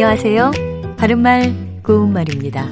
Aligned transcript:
안녕하세요. 0.00 0.52
바른말 0.96 1.82
고운말입니다. 1.82 2.68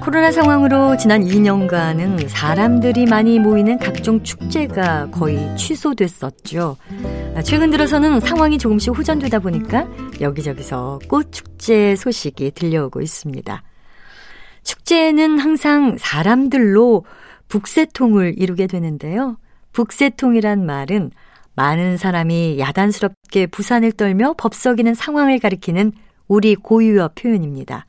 코로나 0.00 0.32
상황으로 0.32 0.96
지난 0.96 1.22
2년간은 1.22 2.26
사람들이 2.26 3.06
많이 3.06 3.38
모이는 3.38 3.78
각종 3.78 4.20
축제가 4.20 5.10
거의 5.12 5.56
취소됐었죠. 5.56 6.76
아, 7.36 7.42
최근 7.42 7.70
들어서는 7.70 8.18
상황이 8.18 8.58
조금씩 8.58 8.98
호전되다 8.98 9.38
보니까 9.38 9.86
여기저기서 10.20 10.98
꽃축제 11.08 11.94
소식이 11.94 12.50
들려오고 12.50 13.00
있습니다. 13.00 13.62
축제에는 14.64 15.38
항상 15.38 15.96
사람들로 15.96 17.04
북새통을 17.46 18.34
이루게 18.38 18.66
되는데요. 18.66 19.36
북새통이란 19.70 20.66
말은 20.66 21.12
많은 21.54 21.96
사람이 21.96 22.58
야단스럽게 22.58 23.46
부산을 23.46 23.92
떨며 23.92 24.34
법석이는 24.36 24.94
상황을 24.94 25.38
가리키는 25.38 25.92
우리 26.28 26.54
고유어 26.54 27.10
표현입니다. 27.14 27.86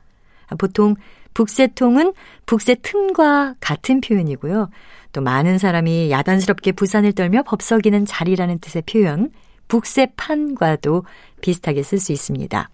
보통 0.58 0.94
북새통은 1.34 2.14
북새 2.46 2.76
틈과 2.76 3.56
같은 3.60 4.00
표현이고요. 4.00 4.70
또 5.12 5.20
많은 5.20 5.58
사람이 5.58 6.10
야단스럽게 6.10 6.72
부산을 6.72 7.12
떨며 7.12 7.42
법석이는 7.42 8.06
자리라는 8.06 8.58
뜻의 8.60 8.82
표현, 8.86 9.30
북새판과도 9.68 11.04
비슷하게 11.40 11.82
쓸 11.82 11.98
수 11.98 12.12
있습니다. 12.12 12.70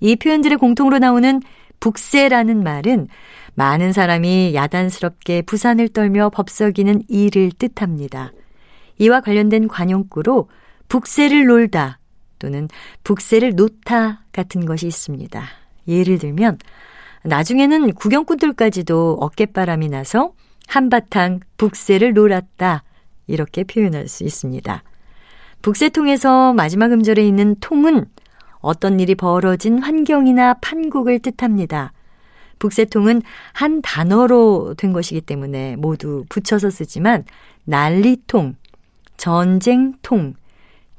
이 0.00 0.16
표현들의 0.16 0.58
공통으로 0.58 0.98
나오는 0.98 1.40
북새라는 1.80 2.62
말은 2.62 3.08
많은 3.54 3.92
사람이 3.92 4.54
야단스럽게 4.54 5.42
부산을 5.42 5.88
떨며 5.88 6.30
법석이는 6.30 7.04
일을 7.08 7.52
뜻합니다. 7.58 8.32
이와 8.98 9.20
관련된 9.20 9.68
관용구로 9.68 10.48
북새를 10.88 11.46
놀다 11.46 11.98
또는 12.38 12.68
북새를 13.04 13.54
놓다 13.54 14.22
같은 14.32 14.66
것이 14.66 14.86
있습니다. 14.86 15.42
예를 15.88 16.18
들면 16.18 16.58
나중에는 17.24 17.92
구경꾼들까지도 17.94 19.18
어깨바람이 19.20 19.88
나서 19.88 20.32
한바탕 20.68 21.40
북새를 21.56 22.14
놀았다 22.14 22.82
이렇게 23.26 23.64
표현할 23.64 24.08
수 24.08 24.24
있습니다. 24.24 24.82
북새통에서 25.62 26.52
마지막 26.52 26.92
음절에 26.92 27.26
있는 27.26 27.56
통은 27.60 28.06
어떤 28.58 29.00
일이 29.00 29.14
벌어진 29.14 29.78
환경이나 29.78 30.54
판국을 30.54 31.18
뜻합니다. 31.18 31.92
북새통은 32.58 33.22
한 33.52 33.82
단어로 33.82 34.74
된 34.76 34.92
것이기 34.92 35.20
때문에 35.20 35.76
모두 35.76 36.24
붙여서 36.28 36.70
쓰지만 36.70 37.24
난리통, 37.64 38.54
전쟁통, 39.16 40.34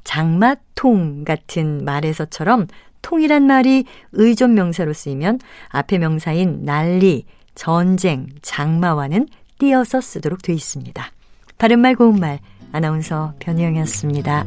장마통 0.07 1.25
같은 1.25 1.83
말에서처럼 1.83 2.67
통이란 3.01 3.45
말이 3.45 3.83
의존 4.13 4.53
명사로 4.53 4.93
쓰이면 4.93 5.39
앞에 5.67 5.97
명사인 5.97 6.63
난리, 6.63 7.25
전쟁, 7.55 8.29
장마와는 8.41 9.27
띄어서 9.59 9.99
쓰도록 9.99 10.43
되어 10.43 10.55
있습니다. 10.55 11.11
바른말 11.57 11.95
고운말 11.95 12.39
아나운서 12.71 13.33
변희영이었습니다. 13.39 14.45